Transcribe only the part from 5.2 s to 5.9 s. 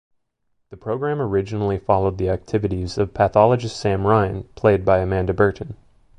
Burton.